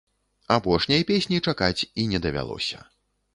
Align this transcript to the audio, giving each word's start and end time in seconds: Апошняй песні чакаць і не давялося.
Апошняй 0.55 1.03
песні 1.09 1.39
чакаць 1.49 1.81
і 2.05 2.07
не 2.15 2.23
давялося. 2.25 2.83